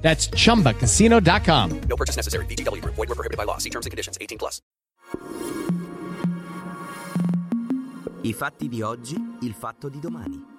That's 0.00 0.30
chumbacasino.com. 0.30 1.80
No 1.88 1.96
purchase 1.96 2.16
necessary. 2.16 2.46
VGW 2.46 2.80
Group. 2.80 2.94
Void 2.94 3.08
were 3.08 3.14
prohibited 3.14 3.36
by 3.36 3.44
law. 3.44 3.58
See 3.58 3.70
terms 3.70 3.84
and 3.84 3.90
conditions. 3.90 4.16
18 4.20 4.38
plus. 4.38 4.62
I 8.22 8.32
fatti 8.32 8.68
di 8.68 8.82
oggi, 8.82 9.16
il 9.40 9.54
fatto 9.54 9.88
di 9.88 10.00
domani. 10.00 10.57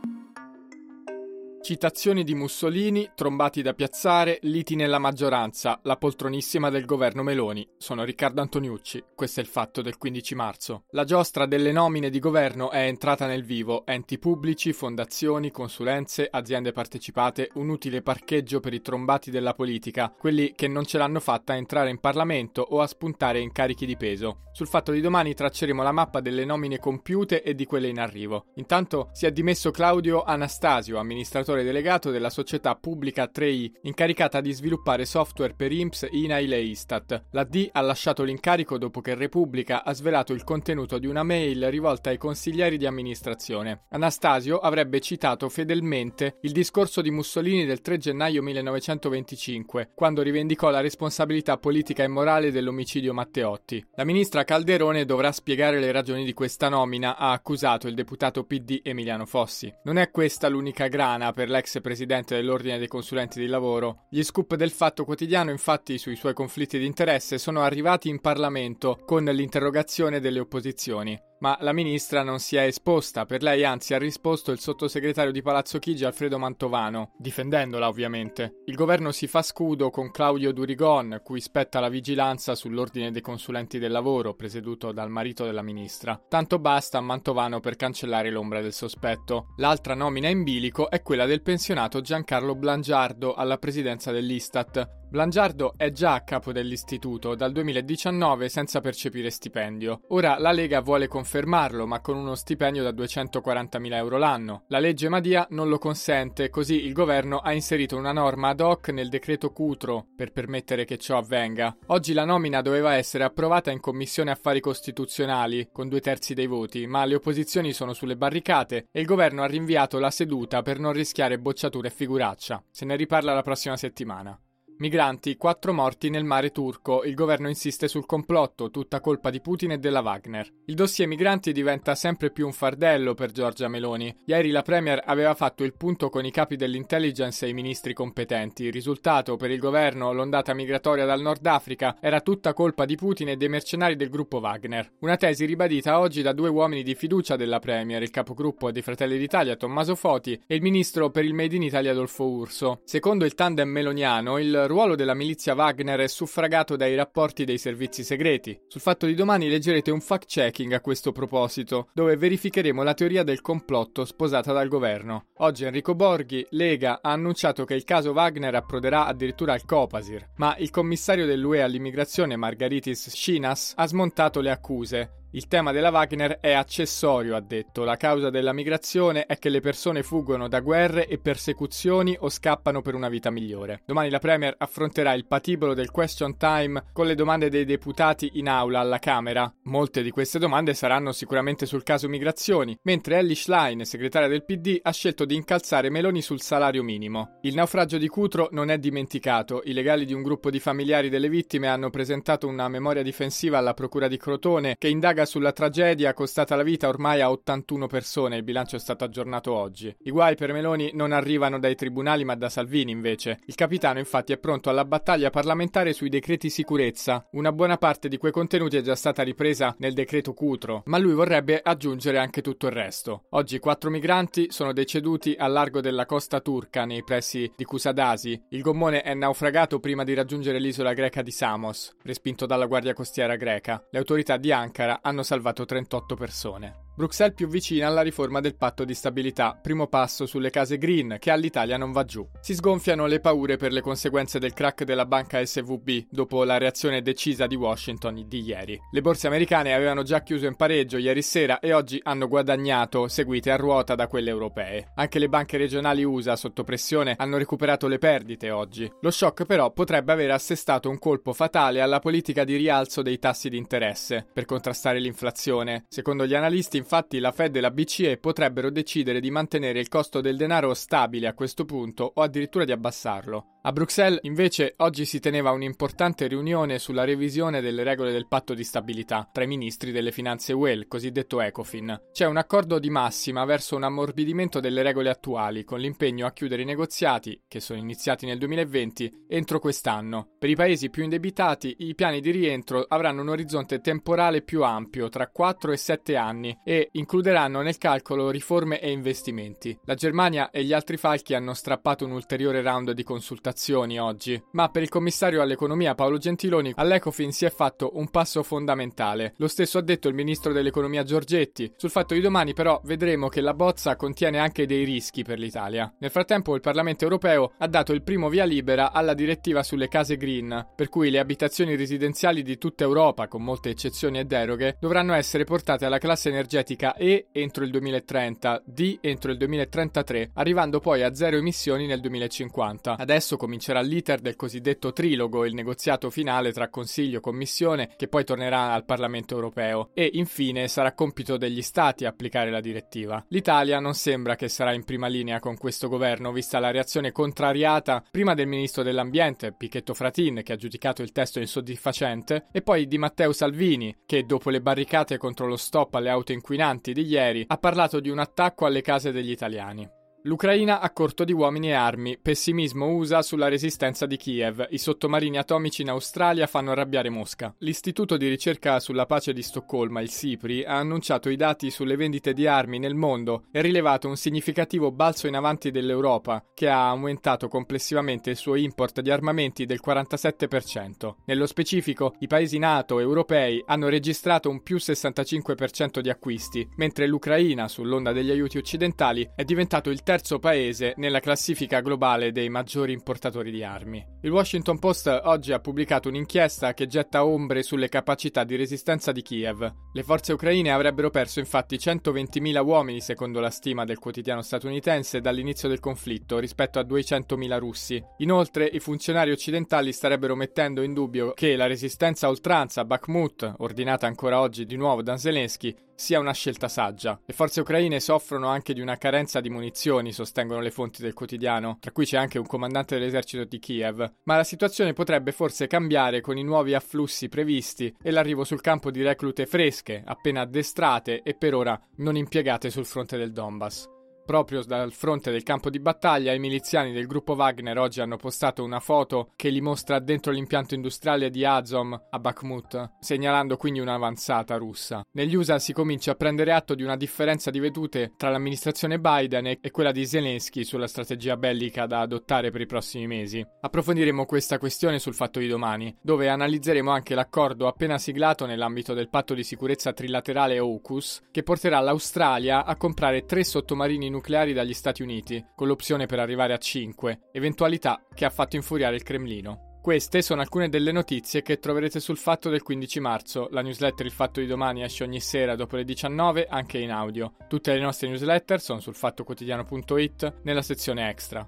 Citazioni 1.62 2.24
di 2.24 2.34
Mussolini, 2.34 3.12
trombati 3.14 3.62
da 3.62 3.74
piazzare, 3.74 4.40
liti 4.44 4.76
nella 4.76 4.98
maggioranza, 4.98 5.80
la 5.84 5.98
poltronissima 5.98 6.70
del 6.70 6.86
governo 6.86 7.22
Meloni. 7.22 7.68
Sono 7.78 8.06
Riccardo 8.06 8.42
Antoniucci, 8.42 9.04
questo 9.14 9.42
è 9.42 9.44
il 9.44 9.50
fatto 9.50 9.82
del 9.82 9.98
15 9.98 10.36
marzo. 10.36 10.84
La 10.92 11.04
giostra 11.04 11.46
delle 11.46 11.72
nomine 11.72 12.10
di 12.10 12.18
governo 12.18 12.72
è 12.72 12.86
entrata 12.88 13.28
nel 13.28 13.44
vivo, 13.44 13.86
enti 13.86 14.18
pubblici, 14.18 14.74
fondazioni, 14.74 15.52
consulenze, 15.52 16.28
aziende 16.32 16.72
partecipate, 16.72 17.52
un 17.56 17.70
utile 17.70 18.02
parcheggio 18.02 18.62
per 18.62 18.74
i 18.74 18.82
trombati 18.82 19.30
della 19.30 19.54
politica, 19.54 20.12
quelli 20.18 20.54
che 20.56 20.68
non 20.68 20.86
ce 20.86 20.98
l'hanno 20.98 21.20
fatta 21.20 21.54
a 21.54 21.58
entrare 21.58 21.90
in 21.90 22.00
Parlamento 22.00 22.66
o 22.68 22.82
a 22.82 22.88
spuntare 22.88 23.42
incarichi 23.42 23.86
di 23.86 23.98
peso. 23.98 24.46
Sul 24.54 24.68
fatto 24.68 24.92
di 24.92 25.02
domani 25.02 25.34
tracceremo 25.34 25.84
la 25.84 25.92
mappa 25.92 26.20
delle 26.20 26.46
nomine 26.46 26.80
compiute 26.80 27.44
e 27.44 27.54
di 27.54 27.66
quelle 27.66 27.88
in 27.88 28.00
arrivo. 28.00 28.46
Intanto 28.56 29.10
si 29.14 29.26
è 29.26 29.32
dimesso 29.32 29.72
Claudio 29.72 30.24
Anastasio, 30.24 30.98
amministratore 30.98 31.49
delegato 31.56 32.12
della 32.12 32.30
società 32.30 32.76
pubblica 32.76 33.30
3i, 33.34 33.72
incaricata 33.84 34.42
di 34.42 34.52
sviluppare 34.52 35.06
software 35.06 35.54
per 35.54 35.72
INPS, 35.72 36.08
INAIL 36.12 36.54
e 36.54 36.62
Istat. 36.62 37.24
La 37.32 37.44
D 37.44 37.70
ha 37.72 37.82
lasciato 37.82 38.24
l'incarico 38.24 38.78
dopo 38.78 39.02
che 39.02 39.16
Repubblica 39.16 39.84
ha 39.84 39.94
svelato 39.94 40.34
il 40.34 40.44
contenuto 40.44 40.98
di 40.98 41.08
una 41.08 41.24
mail 41.24 41.70
rivolta 41.70 42.10
ai 42.10 42.18
consiglieri 42.18 42.78
di 42.78 42.86
amministrazione. 42.86 43.86
Anastasio 43.90 44.60
avrebbe 44.60 45.00
citato 45.00 45.50
fedelmente 45.50 46.38
il 46.42 46.52
discorso 46.52 47.02
di 47.02 47.12
Mussolini 47.12 47.66
del 47.66 47.82
3 47.82 47.98
gennaio 47.98 48.42
1925, 48.42 49.92
quando 49.96 50.22
rivendicò 50.22 50.70
la 50.70 50.82
responsabilità 50.82 51.58
politica 51.58 52.04
e 52.04 52.08
morale 52.08 52.52
dell'omicidio 52.52 53.14
Matteotti. 53.14 53.86
La 53.96 54.06
ministra 54.06 54.44
Calderone 54.44 55.06
dovrà 55.06 55.32
spiegare 55.32 55.80
le 55.80 55.92
ragioni 55.92 56.26
di 56.26 56.34
questa 56.34 56.70
nomina, 56.70 57.18
ha 57.18 57.32
accusato 57.32 57.88
il 57.88 57.96
deputato 57.96 58.44
PD 58.44 58.82
Emiliano 58.84 59.26
Fossi. 59.26 59.74
Non 59.84 59.98
è 59.98 60.12
questa 60.12 60.48
l'unica 60.48 60.88
grana 60.88 61.32
per 61.40 61.50
l'ex 61.50 61.80
presidente 61.80 62.36
dell'Ordine 62.36 62.78
dei 62.78 62.90
Consulenti 62.90 63.40
di 63.40 63.48
Lavoro. 63.48 64.04
Gli 64.10 64.24
scoop 64.24 64.56
del 64.56 64.72
Fatto 64.72 65.06
Quotidiano, 65.06 65.52
infatti, 65.52 65.98
sui 65.98 66.18
suoi 66.18 66.34
conflitti 66.34 66.78
di 66.78 66.86
interesse 66.86 67.38
sono 67.38 67.62
arrivati 67.62 68.10
in 68.10 68.20
Parlamento 68.20 69.00
con 69.06 69.24
l'interrogazione 69.24 70.20
delle 70.20 70.42
opposizioni. 70.42 71.29
Ma 71.42 71.58
la 71.62 71.72
ministra 71.72 72.22
non 72.22 72.40
si 72.40 72.58
è 72.58 72.64
esposta, 72.64 73.26
per 73.26 73.44
lei 73.44 73.64
anzi 73.64 73.94
ha 73.94 73.98
risposto 73.98 74.52
il 74.52 74.60
sottosegretario 74.60 75.32
di 75.32 75.42
Palazzo 75.42 75.80
Chigi 75.80 76.04
Alfredo 76.04 76.38
Mantovano, 76.38 77.14
difendendola 77.18 77.88
ovviamente. 77.88 78.62
Il 78.66 78.76
governo 78.76 79.14
si 79.14 79.26
fa 79.26 79.42
scudo 79.42 79.90
con 79.90 80.12
Claudio 80.12 80.52
Durigon, 80.52 81.22
cui 81.24 81.40
spetta 81.40 81.80
la 81.80 81.88
vigilanza 81.88 82.56
sull'ordine 82.56 83.12
dei 83.12 83.22
consulenti 83.22 83.80
del 83.80 83.94
lavoro, 83.94 84.34
presieduto 84.34 84.92
dal 84.92 85.10
marito 85.10 85.46
della 85.46 85.62
ministra. 85.62 86.22
Tanto 86.28 86.60
basta 86.60 86.98
a 86.98 87.02
Mantovano 87.02 87.62
per 87.62 87.78
cancellare 87.78 88.30
l'ombra 88.32 88.60
del 88.60 88.74
sospetto. 88.74 89.54
L'altra 89.58 89.94
nomina 89.94 90.28
in 90.28 90.44
bilico 90.44 90.90
è 90.90 91.02
quella 91.02 91.26
del 91.26 91.42
pensionato 91.42 92.02
Giancarlo 92.02 92.54
Blangiardo 92.54 93.34
alla 93.34 93.58
presidenza 93.58 94.12
dell'Istat. 94.12 94.99
Blangiardo 95.12 95.74
è 95.76 95.90
già 95.92 96.14
a 96.14 96.22
capo 96.22 96.52
dell'istituto 96.52 97.34
dal 97.34 97.52
2019 97.52 98.48
senza 98.48 98.80
percepire 98.80 99.32
stipendio. 99.32 100.02
Ora 100.10 100.38
la 100.38 100.52
Lega 100.52 100.82
vuole 100.82 101.08
confermarlo, 101.08 101.88
ma 101.88 102.00
con 102.00 102.16
uno 102.16 102.36
stipendio 102.36 102.84
da 102.84 102.92
240.000 102.92 103.94
euro 103.94 104.20
l'anno. 104.20 104.66
La 104.68 104.78
legge 104.78 105.10
Madia 105.10 105.48
non 105.50 105.68
lo 105.68 105.80
consente, 105.80 106.52
così 106.52 106.86
il 106.86 106.94
governo 106.94 107.40
ha 107.40 107.54
inserito 107.54 107.98
una 107.98 108.12
norma 108.12 108.50
ad 108.50 108.60
hoc 108.60 108.90
nel 108.90 109.10
decreto 109.10 109.52
Cutro 109.52 110.06
per 110.16 110.32
permettere 110.32 110.86
che 110.86 110.98
ciò 110.98 111.18
avvenga. 111.18 111.76
Oggi 111.88 112.14
la 112.14 112.26
nomina 112.26 112.62
doveva 112.62 112.94
essere 112.94 113.24
approvata 113.24 113.72
in 113.72 113.80
Commissione 113.80 114.30
Affari 114.30 114.60
Costituzionali 114.60 115.70
con 115.72 115.90
due 115.90 116.02
terzi 116.02 116.36
dei 116.36 116.46
voti, 116.46 116.86
ma 116.86 117.04
le 117.06 117.16
opposizioni 117.16 117.74
sono 117.74 117.94
sulle 117.94 118.16
barricate 118.16 118.86
e 118.92 119.00
il 119.00 119.08
governo 119.08 119.42
ha 119.42 119.48
rinviato 119.48 119.98
la 119.98 120.12
seduta 120.12 120.62
per 120.62 120.78
non 120.78 120.94
rischiare 120.94 121.40
bocciature 121.40 121.88
e 121.88 121.92
figuraccia. 121.92 122.64
Se 122.70 122.86
ne 122.86 122.96
riparla 122.96 123.34
la 123.34 123.42
prossima 123.42 123.76
settimana. 123.76 124.40
Migranti, 124.82 125.36
quattro 125.36 125.74
morti 125.74 126.10
nel 126.10 126.24
mare 126.24 126.54
turco. 126.54 127.04
Il 127.04 127.14
governo 127.14 127.50
insiste 127.50 127.90
sul 127.90 128.06
complotto, 128.06 128.72
tutta 128.72 129.02
colpa 129.02 129.30
di 129.30 129.42
Putin 129.42 129.72
e 129.72 129.78
della 129.78 130.00
Wagner. 130.00 130.50
Il 130.68 130.76
dossier 130.76 131.06
migranti 131.06 131.52
diventa 131.52 131.96
sempre 131.96 132.32
più 132.32 132.46
un 132.46 132.54
fardello 132.54 133.14
per 133.14 133.34
Giorgia 133.34 133.68
Meloni. 133.68 134.16
Ieri 134.24 134.52
la 134.52 134.62
Premier 134.62 135.02
aveva 135.04 135.34
fatto 135.34 135.66
il 135.66 135.74
punto 135.74 136.08
con 136.08 136.24
i 136.24 136.32
capi 136.32 136.56
dell'intelligence 136.56 137.46
e 137.46 137.50
i 137.50 137.54
ministri 137.54 137.94
competenti. 137.94 138.72
Risultato 138.72 139.36
per 139.36 139.52
il 139.52 139.60
governo, 139.60 140.14
l'ondata 140.14 140.54
migratoria 140.54 141.04
dal 141.04 141.20
Nord 141.20 141.46
Africa, 141.46 141.98
era 142.00 142.22
tutta 142.22 142.54
colpa 142.54 142.86
di 142.86 142.96
Putin 142.96 143.28
e 143.28 143.36
dei 143.36 143.50
mercenari 143.50 143.98
del 143.98 144.10
gruppo 144.10 144.38
Wagner. 144.38 144.94
Una 145.00 145.18
tesi 145.18 145.44
ribadita 145.44 146.00
oggi 146.00 146.22
da 146.22 146.32
due 146.32 146.48
uomini 146.48 146.84
di 146.84 146.96
fiducia 146.96 147.36
della 147.36 147.60
Premier, 147.60 148.02
il 148.02 148.12
capogruppo 148.12 148.72
dei 148.72 148.82
Fratelli 148.82 149.18
d'Italia 149.18 149.58
Tommaso 149.58 149.96
Foti 149.96 150.42
e 150.48 150.56
il 150.56 150.62
ministro 150.62 151.10
per 151.10 151.26
il 151.26 151.34
Made 151.34 151.58
in 151.58 151.64
Italia 151.64 151.92
Adolfo 151.92 152.30
Urso. 152.30 152.80
Secondo 152.86 153.26
il 153.26 153.36
tandem 153.36 153.68
meloniano, 153.68 154.38
il 154.38 154.68
ruolo 154.70 154.96
della 154.96 155.14
milizia 155.14 155.56
Wagner 155.56 156.00
è 156.00 156.08
suffragato 156.08 156.76
dai 156.76 156.96
rapporti 156.96 157.44
dei 157.44 157.58
servizi 157.58 158.04
segreti. 158.04 158.58
Sul 158.68 158.80
fatto 158.80 159.06
di 159.06 159.16
domani 159.16 159.50
leggerete 159.50 159.92
un 159.92 160.00
fact-checking 160.00 160.72
a 160.72 160.80
questo 160.80 161.12
proposito, 161.12 161.90
dove 161.94 162.16
verificheremo 162.16 162.84
la 162.84 162.94
teoria 162.94 163.24
del 163.24 163.42
complotto 163.42 164.06
sposata 164.06 164.54
dal 164.54 164.68
governo. 164.68 165.26
Oggi 165.40 165.66
Enrico 165.66 165.96
Borghi, 165.96 166.46
Lega, 166.52 167.00
ha 167.02 167.12
annunciato 167.12 167.66
che 167.66 167.74
il 167.74 167.84
caso 167.84 168.12
Wagner 168.12 168.56
approderà 168.56 169.06
addirittura 169.06 169.54
al 169.54 169.66
Copasir, 169.66 170.30
ma 170.36 170.56
il 170.58 170.70
commissario 170.70 171.26
dell'UE 171.26 171.62
all'immigrazione 171.62 172.36
Margaritis 172.36 173.10
Schinas 173.10 173.74
ha 173.76 173.88
smontato 173.88 174.40
le 174.40 174.52
accuse 174.52 175.14
il 175.32 175.48
tema 175.48 175.72
della 175.72 175.92
Wagner 175.92 176.40
è 176.40 176.54
accessorio, 176.54 177.36
ha 177.36 177.42
detto. 177.42 177.84
La 177.84 177.98
causa 177.98 178.32
della 178.32 178.52
migrazione 178.52 179.26
è 179.26 179.38
che 179.38 179.50
le 179.50 179.60
persone 179.60 180.02
fuggono 180.02 180.48
da 180.48 180.60
guerre 180.60 181.08
e 181.08 181.20
persecuzioni 181.20 182.18
o 182.20 182.30
scappano 182.30 182.82
per 182.82 182.96
una 182.96 183.10
vita 183.10 183.30
migliore. 183.30 183.84
Domani 183.86 184.10
la 184.10 184.18
Premier 184.18 184.56
affronterà 184.58 185.14
il 185.14 185.28
patibolo 185.28 185.76
del 185.76 185.92
question 185.92 186.36
time 186.36 186.86
con 186.94 187.06
le 187.06 187.14
domande 187.14 187.50
dei 187.50 187.66
deputati 187.66 188.32
in 188.34 188.50
aula 188.50 188.80
alla 188.80 188.98
Camera. 188.98 189.52
Molte 189.64 190.02
di 190.02 190.10
queste 190.10 190.40
domande 190.40 190.74
saranno 190.74 191.12
sicuramente 191.12 191.68
sul 191.68 191.84
caso 191.84 192.10
migrazioni, 192.10 192.76
mentre 192.84 193.18
Ellie 193.18 193.36
Schlein, 193.36 193.86
segretaria 193.86 194.28
del 194.28 194.46
PD, 194.46 194.80
ha 194.82 194.92
scelto 194.92 195.26
di 195.26 195.36
incalzare 195.36 195.92
Meloni 195.92 196.24
sul 196.24 196.42
salario 196.42 196.82
minimo. 196.82 197.38
Il 197.44 197.54
naufragio 197.54 198.00
di 198.00 198.08
Cutro 198.08 198.50
non 198.52 198.72
è 198.72 198.80
dimenticato. 198.80 199.62
I 199.66 199.74
legali 199.74 200.06
di 200.06 200.14
un 200.14 200.24
gruppo 200.24 200.50
di 200.50 200.60
familiari 200.60 201.10
delle 201.10 201.30
vittime 201.30 201.68
hanno 201.68 201.92
presentato 201.92 202.48
una 202.48 202.68
memoria 202.68 203.04
difensiva 203.04 203.60
alla 203.60 203.76
Procura 203.76 204.08
di 204.08 204.18
Crotone 204.18 204.76
che 204.78 204.88
indaga 204.88 205.19
indaga 205.20 205.26
sulla 205.26 205.52
tragedia 205.52 206.14
costata 206.14 206.56
la 206.56 206.64
vita 206.64 206.88
ormai 206.88 207.22
a 207.22 207.30
81 207.32 207.88
persone, 207.88 208.38
il 208.38 208.44
bilancio 208.44 208.76
è 208.76 208.80
stato 208.80 209.04
aggiornato 209.04 209.54
oggi. 209.54 209.94
I 210.04 210.12
guai 210.12 210.36
per 210.36 210.54
Meloni 210.54 210.92
non 210.94 211.12
arrivano 211.12 211.60
dai 211.60 211.76
tribunali 211.76 212.24
ma 212.24 212.36
da 212.36 212.50
Salvini 212.50 212.92
invece. 212.92 213.40
Il 213.46 213.56
capitano 213.56 214.00
infatti 214.00 214.32
è 214.32 214.38
pronto 214.38 214.70
alla 214.70 214.86
battaglia 214.86 215.30
parlamentare 215.30 215.94
sui 215.94 216.10
decreti 216.10 216.50
sicurezza. 216.50 217.28
Una 217.32 217.52
buona 217.52 217.78
parte 217.78 218.08
di 218.08 218.18
quei 218.18 218.32
contenuti 218.32 218.78
è 218.78 218.82
già 218.82 218.96
stata 218.96 219.24
ripresa 219.24 219.76
nel 219.80 219.94
decreto 219.94 220.34
Cutro, 220.34 220.84
ma 220.86 220.98
lui 220.98 221.14
vorrebbe 221.14 221.60
aggiungere 221.62 222.18
anche 222.18 222.42
tutto 222.42 222.68
il 222.68 222.74
resto. 222.74 223.24
Oggi 223.32 223.60
quattro 223.60 223.90
migranti 223.90 224.48
sono 224.52 224.74
deceduti 224.74 225.36
al 225.38 225.52
largo 225.52 225.82
della 225.82 226.06
costa 226.06 226.40
turca 226.40 226.86
nei 226.86 227.04
pressi 227.04 227.52
di 227.56 227.66
Kusadasi. 227.66 228.46
Il 228.50 228.62
gommone 228.62 229.02
è 229.02 229.14
naufragato 229.14 229.80
prima 229.80 230.04
di 230.04 230.14
raggiungere 230.14 230.60
l'isola 230.60 230.94
greca 230.94 231.22
di 231.22 231.32
Samos, 231.32 231.96
respinto 232.04 232.46
dalla 232.46 232.68
guardia 232.68 232.94
costiera 232.94 233.36
greca. 233.36 233.84
Le 233.90 234.00
autorità 234.00 234.38
di 234.38 234.52
Ankara 234.52 235.00
hanno 235.10 235.24
salvato 235.24 235.66
38 235.66 236.16
persone. 236.16 236.89
Bruxelles 237.00 237.34
più 237.34 237.48
vicina 237.48 237.88
alla 237.88 238.02
riforma 238.02 238.42
del 238.42 238.58
patto 238.58 238.84
di 238.84 238.94
stabilità, 238.94 239.58
primo 239.62 239.88
passo 239.88 240.26
sulle 240.26 240.50
case 240.50 240.78
green 240.78 241.16
che 241.18 241.32
all'Italia 241.32 241.78
non 241.78 241.94
va 241.94 242.04
giù. 242.04 242.28
Si 242.42 242.54
sgonfiano 242.54 243.06
le 243.06 243.22
paure 243.22 243.56
per 243.56 243.72
le 243.72 243.80
conseguenze 243.80 244.38
del 244.38 244.52
crack 244.52 244.84
della 244.84 245.06
banca 245.06 245.42
SVB 245.42 246.08
dopo 246.10 246.44
la 246.44 246.58
reazione 246.58 247.02
decisa 247.02 247.48
di 247.48 247.56
Washington 247.56 248.26
di 248.28 248.42
ieri. 248.42 248.78
Le 248.92 249.00
borse 249.00 249.28
americane 249.28 249.74
avevano 249.74 250.04
già 250.04 250.22
chiuso 250.24 250.46
in 250.46 250.58
pareggio 250.58 250.98
ieri 250.98 251.22
sera 251.22 251.60
e 251.60 251.72
oggi 251.72 252.02
hanno 252.04 252.28
guadagnato, 252.28 253.08
seguite 253.08 253.50
a 253.50 253.56
ruota 253.56 253.96
da 253.96 254.08
quelle 254.08 254.30
europee. 254.30 254.92
Anche 254.96 255.20
le 255.20 255.30
banche 255.30 255.56
regionali 255.56 256.04
USA 256.04 256.36
sotto 256.36 256.66
pressione 256.66 257.16
hanno 257.18 257.38
recuperato 257.38 257.88
le 257.88 257.98
perdite 257.98 258.52
oggi. 258.52 258.92
Lo 259.00 259.12
shock 259.12 259.46
però 259.46 259.72
potrebbe 259.72 260.12
aver 260.12 260.32
assestato 260.32 260.90
un 260.90 261.00
colpo 261.00 261.32
fatale 261.32 261.80
alla 261.80 262.00
politica 262.00 262.44
di 262.44 262.58
rialzo 262.58 263.02
dei 263.02 263.20
tassi 263.20 263.48
di 263.48 263.56
interesse 263.56 264.28
per 264.34 264.44
contrastare 264.44 265.00
l'inflazione. 265.00 265.86
Secondo 265.88 266.28
gli 266.28 266.36
analisti, 266.36 266.88
Infatti 266.92 267.20
la 267.20 267.32
Fed 267.32 267.56
e 267.56 267.62
la 267.62 267.70
BCE 267.70 268.18
potrebbero 268.18 268.72
decidere 268.72 269.20
di 269.20 269.30
mantenere 269.30 269.80
il 269.80 269.90
costo 269.90 270.22
del 270.22 270.36
denaro 270.36 270.74
stabile 270.74 271.28
a 271.28 271.36
questo 271.36 271.64
punto 271.64 272.14
o 272.16 272.24
addirittura 272.24 272.66
di 272.66 272.72
abbassarlo. 272.72 273.59
A 273.62 273.74
Bruxelles 273.74 274.20
invece 274.22 274.76
oggi 274.78 275.04
si 275.04 275.20
teneva 275.20 275.52
un'importante 275.52 276.28
riunione 276.28 276.80
sulla 276.80 277.04
revisione 277.04 277.60
delle 277.60 277.84
regole 277.84 278.14
del 278.14 278.26
patto 278.26 278.54
di 278.54 278.64
stabilità 278.64 279.28
tra 279.30 279.44
i 279.44 279.48
ministri 279.48 279.92
delle 279.92 280.14
finanze 280.14 280.54
UE, 280.54 280.72
il 280.72 280.88
cosiddetto 280.88 281.42
ECOFIN. 281.42 282.04
C'è 282.14 282.26
un 282.26 282.38
accordo 282.38 282.80
di 282.80 282.90
massima 282.90 283.44
verso 283.44 283.76
un 283.76 283.84
ammorbidimento 283.84 284.62
delle 284.62 284.82
regole 284.82 285.10
attuali, 285.10 285.66
con 285.66 285.82
l'impegno 285.82 286.26
a 286.26 286.32
chiudere 286.32 286.62
i 286.62 286.66
negoziati, 286.66 287.42
che 287.50 287.60
sono 287.60 287.80
iniziati 287.80 288.26
nel 288.26 288.38
2020, 288.38 289.26
entro 289.28 289.60
quest'anno. 289.60 290.36
Per 290.40 290.50
i 290.50 290.56
paesi 290.56 290.90
più 290.90 291.04
indebitati 291.04 291.76
i 291.80 291.96
piani 291.96 292.22
di 292.22 292.32
rientro 292.32 292.86
avranno 292.88 293.24
un 293.24 293.28
orizzonte 293.28 293.82
temporale 293.82 294.42
più 294.42 294.64
ampio, 294.64 295.10
tra 295.10 295.28
4 295.28 295.74
e 295.74 295.78
7 295.78 296.16
anni, 296.16 296.58
e 296.64 296.88
includeranno 296.94 297.62
nel 297.62 297.78
calcolo 297.78 298.30
riforme 298.30 298.80
e 298.80 298.90
investimenti. 298.90 299.78
La 299.84 299.96
Germania 299.96 300.50
e 300.50 300.64
gli 300.64 300.72
altri 300.72 300.96
falchi 300.96 301.34
hanno 301.34 301.54
strappato 301.54 302.06
un 302.06 302.12
ulteriore 302.12 302.62
round 302.62 302.94
di 302.94 303.04
consultazioni 303.04 303.48
votazioni 303.50 304.00
oggi, 304.00 304.42
ma 304.52 304.70
per 304.70 304.84
il 304.84 304.90
commissario 304.90 305.42
all'economia 305.42 305.96
Paolo 305.96 306.18
Gentiloni 306.18 306.74
all'Ecofin 306.76 307.32
si 307.32 307.46
è 307.46 307.50
fatto 307.50 307.92
un 307.96 308.10
passo 308.10 308.44
fondamentale. 308.44 309.34
Lo 309.38 309.48
stesso 309.48 309.80
ha 309.80 309.82
detto 309.82 310.08
il 310.08 310.14
ministro 310.14 310.54
dell'economia 310.54 311.04
Giorgetti. 311.04 311.74
Sul 311.76 311.90
fatto 311.90 312.14
di 312.14 312.22
domani 312.22 312.54
però 312.54 312.80
vedremo 312.84 313.28
che 313.28 313.42
la 313.42 313.56
bozza 313.56 313.96
contiene 313.96 314.38
anche 314.38 314.68
dei 314.68 314.84
rischi 314.84 315.24
per 315.24 315.40
l'Italia. 315.40 315.92
Nel 315.98 316.12
frattempo 316.12 316.54
il 316.54 316.62
Parlamento 316.62 317.04
europeo 317.04 317.54
ha 317.58 317.68
dato 317.68 317.92
il 317.92 318.04
primo 318.04 318.30
via 318.30 318.46
libera 318.46 318.92
alla 318.92 319.16
direttiva 319.16 319.64
sulle 319.64 319.88
case 319.88 320.16
green, 320.16 320.68
per 320.76 320.90
cui 320.90 321.10
le 321.10 321.20
abitazioni 321.20 321.76
residenziali 321.76 322.44
di 322.44 322.58
tutta 322.58 322.84
Europa, 322.84 323.28
con 323.28 323.44
molte 323.44 323.70
eccezioni 323.70 324.20
e 324.20 324.26
deroghe, 324.26 324.78
dovranno 324.80 325.14
essere 325.14 325.44
portate 325.44 325.86
alla 325.86 325.98
classe 325.98 326.30
energetica 326.30 326.96
E 326.96 327.28
entro 327.32 327.64
il 327.64 327.72
2030, 327.72 328.62
D 328.66 329.00
entro 329.02 329.32
il 329.32 329.38
2033, 329.38 330.32
arrivando 330.36 330.80
poi 330.80 331.02
a 331.02 331.16
zero 331.16 331.38
emissioni 331.38 331.88
nel 331.88 332.00
2050. 332.00 332.98
Adesso 332.98 333.38
comincerà 333.40 333.80
l'iter 333.80 334.20
del 334.20 334.36
cosiddetto 334.36 334.92
trilogo, 334.92 335.46
il 335.46 335.54
negoziato 335.54 336.10
finale 336.10 336.52
tra 336.52 336.70
Consiglio 336.70 337.20
e 337.20 337.22
Commissione, 337.22 337.94
che 337.96 338.10
poi 338.10 338.26
tornerà 338.26 338.74
al 338.74 338.84
Parlamento 338.84 339.34
europeo. 339.34 339.92
E 339.94 340.10
infine 340.14 340.68
sarà 340.68 340.94
compito 340.94 341.38
degli 341.38 341.62
Stati 341.62 342.04
applicare 342.04 342.52
la 342.52 342.60
direttiva. 342.60 343.24
L'Italia 343.30 343.80
non 343.80 343.94
sembra 343.94 344.36
che 344.36 344.50
sarà 344.50 344.74
in 344.74 344.84
prima 344.84 345.08
linea 345.08 345.40
con 345.40 345.58
questo 345.58 345.88
governo, 345.88 346.34
vista 346.34 346.60
la 346.60 346.72
reazione 346.72 347.14
contrariata 347.14 348.04
prima 348.12 348.34
del 348.34 348.48
ministro 348.48 348.84
dell'Ambiente, 348.84 349.54
Pichetto 349.54 349.94
Fratin, 349.94 350.42
che 350.44 350.54
ha 350.54 350.58
giudicato 350.58 351.02
il 351.02 351.14
testo 351.14 351.40
insoddisfacente, 351.40 352.48
e 352.52 352.62
poi 352.62 352.88
di 352.88 352.98
Matteo 352.98 353.32
Salvini, 353.32 353.96
che 354.06 354.26
dopo 354.26 354.50
le 354.50 354.62
barricate 354.62 355.18
contro 355.18 355.48
lo 355.48 355.56
stop 355.56 355.96
alle 355.96 356.10
auto 356.10 356.34
inquinanti 356.34 356.92
di 356.92 357.06
ieri 357.06 357.46
ha 357.48 357.58
parlato 357.58 358.00
di 358.00 358.10
un 358.10 358.20
attacco 358.20 358.66
alle 358.66 358.82
case 358.82 359.12
degli 359.12 359.32
italiani. 359.32 359.98
L'Ucraina 360.24 360.82
a 360.82 360.92
corto 360.92 361.24
di 361.24 361.32
uomini 361.32 361.70
e 361.70 361.74
armi, 361.74 362.18
pessimismo 362.22 362.88
USA 362.88 363.22
sulla 363.22 363.48
resistenza 363.48 364.06
di 364.06 364.18
Kiev, 364.18 364.68
i 364.72 364.78
sottomarini 364.78 365.38
atomici 365.38 365.82
in 365.82 365.90
Australia 365.90 366.46
fanno 366.46 366.72
arrabbiare 366.72 367.10
Mosca. 367.10 367.56
L'Istituto 367.60 368.18
di 368.18 368.28
ricerca 368.28 368.82
sulla 368.82 369.06
pace 369.06 369.32
di 369.32 369.42
Stoccolma, 369.42 370.02
il 370.02 370.10
SIPRI, 370.10 370.66
ha 370.66 370.76
annunciato 370.76 371.30
i 371.30 371.38
dati 371.38 371.72
sulle 371.72 371.96
vendite 371.96 372.34
di 372.34 372.48
armi 372.48 372.80
nel 372.80 372.96
mondo 372.96 373.46
e 373.50 373.62
rilevato 373.62 374.10
un 374.10 374.18
significativo 374.18 374.92
balzo 374.92 375.28
in 375.28 375.36
avanti 375.36 375.72
dell'Europa, 375.72 376.44
che 376.54 376.68
ha 376.68 376.90
aumentato 376.90 377.48
complessivamente 377.48 378.30
il 378.30 378.36
suo 378.36 378.56
import 378.56 379.00
di 379.00 379.12
armamenti 379.12 379.66
del 379.66 379.80
47%. 379.84 381.16
Nello 381.28 381.46
specifico, 381.46 382.16
i 382.20 382.28
paesi 382.28 382.58
NATO 382.58 383.00
europei 383.00 383.64
hanno 383.68 383.88
registrato 383.88 384.50
un 384.50 384.64
più 384.64 384.76
65% 384.76 386.02
di 386.02 386.10
acquisti, 386.10 386.68
mentre 386.76 387.08
l'Ucraina, 387.08 387.70
sull'onda 387.70 388.12
degli 388.12 388.32
aiuti 388.32 388.58
occidentali, 388.58 389.26
è 389.34 389.46
diventato 389.46 389.90
il 389.90 390.04
terzo 390.10 390.40
paese 390.40 390.96
nella 390.98 391.20
classifica 391.20 391.82
globale 391.82 392.32
dei 392.32 392.50
maggiori 392.50 392.94
importatori 392.94 393.52
di 393.52 393.64
armi. 393.64 394.04
Il 394.24 394.32
Washington 394.32 394.80
Post 394.80 395.06
oggi 395.26 395.52
ha 395.52 395.60
pubblicato 395.60 396.10
un'inchiesta 396.10 396.74
che 396.74 396.88
getta 396.88 397.24
ombre 397.24 397.62
sulle 397.62 397.90
capacità 397.90 398.44
di 398.44 398.56
resistenza 398.56 399.12
di 399.12 399.22
Kiev. 399.22 399.72
Le 399.94 400.02
forze 400.02 400.34
ucraine 400.34 400.72
avrebbero 400.72 401.12
perso 401.12 401.38
infatti 401.38 401.76
120.000 401.76 402.66
uomini, 402.66 403.02
secondo 403.02 403.40
la 403.40 403.52
stima 403.52 403.86
del 403.86 404.00
quotidiano 404.00 404.42
statunitense, 404.42 405.22
dall'inizio 405.22 405.70
del 405.70 405.80
conflitto 405.80 406.40
rispetto 406.40 406.80
a 406.80 406.86
200.000 406.86 407.60
russi. 407.60 408.04
Inoltre, 408.18 408.66
i 408.66 408.80
funzionari 408.80 409.30
occidentali 409.30 409.94
starebbero 409.94 410.34
mettendo 410.34 410.82
in 410.82 410.94
dubbio 410.94 411.34
che 411.34 411.56
la 411.56 411.68
resistenza 411.68 412.26
a 412.26 412.30
oltranza 412.32 412.82
a 412.82 412.86
Bakhmut, 412.86 413.54
ordinata 413.58 414.08
ancora 414.08 414.40
oggi 414.40 414.66
di 414.66 414.76
nuovo 414.76 415.04
da 415.04 415.18
Zelensky, 415.18 415.76
sia 416.00 416.18
una 416.18 416.32
scelta 416.32 416.70
saggia. 416.70 417.20
Le 417.26 417.34
forze 417.34 417.60
ucraine 417.60 418.00
soffrono 418.00 418.48
anche 418.48 418.74
di 418.74 418.80
una 418.80 418.98
carenza 418.98 419.42
di 419.42 419.50
munizioni, 419.50 420.14
sostengono 420.14 420.62
le 420.62 420.72
fonti 420.72 421.02
del 421.02 421.14
quotidiano, 421.14 421.78
tra 421.82 421.92
cui 421.92 422.06
c'è 422.06 422.16
anche 422.16 422.40
un 422.40 422.48
comandante 422.48 422.98
dell'esercito 422.98 423.44
di 423.44 423.60
Kiev, 423.60 424.14
ma 424.24 424.38
la 424.38 424.46
situazione 424.46 424.94
potrebbe 424.94 425.34
forse 425.34 425.68
cambiare 425.68 426.22
con 426.22 426.38
i 426.38 426.44
nuovi 426.44 426.74
afflussi 426.74 427.28
previsti 427.28 427.94
e 428.02 428.12
l'arrivo 428.12 428.46
sul 428.46 428.62
campo 428.62 428.92
di 428.92 429.04
reclute 429.04 429.46
fresche, 429.46 430.02
appena 430.06 430.42
addestrate 430.42 431.22
e 431.22 431.34
per 431.34 431.54
ora 431.54 431.78
non 431.98 432.16
impiegate 432.16 432.70
sul 432.70 432.86
fronte 432.86 433.18
del 433.18 433.34
Donbass. 433.34 433.99
Proprio 434.30 434.64
dal 434.64 434.94
fronte 434.94 435.32
del 435.32 435.42
campo 435.42 435.72
di 435.72 435.80
battaglia, 435.80 436.34
i 436.34 436.40
miliziani 436.40 436.92
del 436.92 437.08
gruppo 437.08 437.34
Wagner 437.34 437.80
oggi 437.80 438.00
hanno 438.00 438.18
postato 438.18 438.64
una 438.64 438.80
foto 438.80 439.32
che 439.36 439.50
li 439.50 439.60
mostra 439.60 439.98
dentro 439.98 440.32
l'impianto 440.32 440.76
industriale 440.76 441.32
di 441.32 441.44
Azom 441.44 442.00
a 442.12 442.20
Bakhmut, 442.20 442.92
segnalando 443.00 443.58
quindi 443.58 443.80
un'avanzata 443.80 444.56
russa. 444.58 445.02
Negli 445.14 445.34
USA 445.34 445.58
si 445.58 445.74
comincia 445.74 446.12
a 446.12 446.16
prendere 446.16 446.52
atto 446.52 446.76
di 446.76 446.84
una 446.84 446.96
differenza 446.96 447.50
di 447.50 447.60
vedute 447.60 448.14
tra 448.18 448.30
l'amministrazione 448.30 449.00
Biden 449.00 449.48
e 449.48 449.72
quella 449.72 449.92
di 449.92 450.06
Zelensky 450.06 450.64
sulla 450.64 450.86
strategia 450.86 451.36
bellica 451.36 451.88
da 451.88 452.02
adottare 452.02 452.52
per 452.52 452.62
i 452.62 452.68
prossimi 452.68 453.08
mesi. 453.08 453.44
Approfondiremo 453.62 454.28
questa 454.28 454.60
questione 454.60 455.00
sul 455.00 455.16
fatto 455.16 455.40
di 455.40 455.48
domani, 455.48 455.98
dove 456.04 456.30
analizzeremo 456.30 456.92
anche 456.92 457.16
l'accordo 457.16 457.66
appena 457.66 457.98
siglato 457.98 458.46
nell'ambito 458.46 458.94
del 458.94 459.10
patto 459.10 459.34
di 459.34 459.44
sicurezza 459.44 459.92
trilaterale 459.92 460.60
AUKUS, 460.60 461.24
che 461.32 461.42
porterà 461.42 461.80
l'Australia 461.80 462.64
a 462.64 462.76
comprare 462.76 463.26
tre 463.26 463.44
sottomarini 463.44 464.02
nucleari 464.02 464.18
nucleari 464.20 464.52
dagli 464.54 464.74
Stati 464.74 465.02
Uniti, 465.02 465.44
con 465.56 465.68
l'opzione 465.68 466.06
per 466.06 466.20
arrivare 466.20 466.54
a 466.54 466.58
5, 466.58 467.30
eventualità 467.32 468.04
che 468.14 468.26
ha 468.26 468.30
fatto 468.30 468.58
infuriare 468.58 468.98
il 468.98 469.04
Cremlino. 469.04 469.78
Queste 469.82 470.22
sono 470.22 470.42
alcune 470.42 470.68
delle 470.68 470.92
notizie 470.92 471.42
che 471.42 471.58
troverete 471.58 472.02
sul 472.02 472.18
Fatto 472.18 472.50
del 472.50 472.62
15 472.62 473.00
marzo. 473.00 473.48
La 473.52 473.62
newsletter 473.62 474.06
Il 474.06 474.12
Fatto 474.12 474.42
di 474.42 474.46
domani 474.46 474.84
esce 474.84 475.06
ogni 475.06 475.22
sera 475.22 475.56
dopo 475.56 475.78
le 475.78 475.86
19, 475.86 476.48
anche 476.48 476.80
in 476.80 476.92
audio. 476.92 477.34
Tutte 477.48 477.74
le 477.74 477.80
nostre 477.80 478.10
newsletter 478.10 478.60
sono 478.60 478.82
sul 478.82 478.96
fattoquotidiano.it 478.96 480.42
nella 480.44 480.62
sezione 480.62 481.10
extra. 481.10 481.48